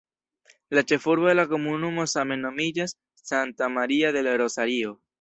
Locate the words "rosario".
4.47-5.01